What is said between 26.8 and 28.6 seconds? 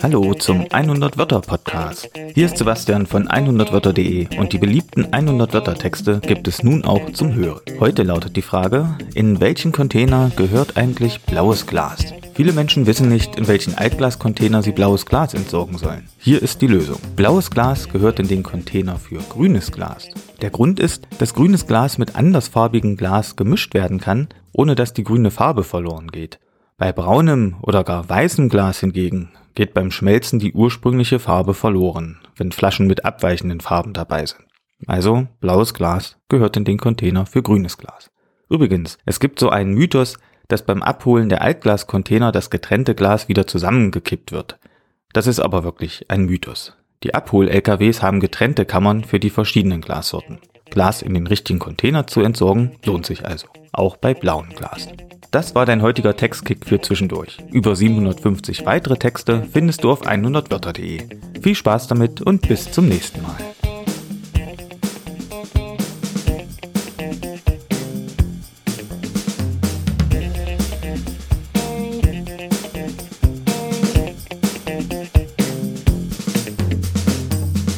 braunem oder gar weißem